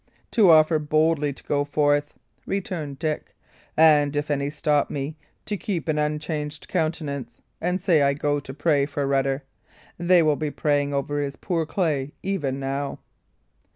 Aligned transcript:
"To 0.31 0.49
offer 0.49 0.79
boldly 0.79 1.31
to 1.31 1.43
go 1.43 1.63
forth," 1.63 2.15
returned 2.47 2.97
Dick; 2.97 3.35
"and 3.77 4.15
if 4.15 4.31
any 4.31 4.49
stop 4.49 4.89
me, 4.89 5.15
to 5.45 5.55
keep 5.55 5.87
an 5.87 5.99
unchanged 5.99 6.67
countenance, 6.67 7.37
and 7.61 7.79
say 7.79 8.01
I 8.01 8.15
go 8.15 8.39
to 8.39 8.51
pray 8.51 8.87
for 8.87 9.05
Rutter. 9.05 9.43
They 9.99 10.23
will 10.23 10.37
be 10.37 10.49
praying 10.49 10.91
over 10.91 11.19
his 11.21 11.35
poor 11.35 11.67
clay 11.67 12.13
even 12.23 12.59
now." 12.59 12.97